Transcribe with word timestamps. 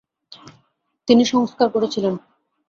তিনি 1.07 1.23
সংস্কার 1.25 1.67
করেছিলেন। 1.69 2.13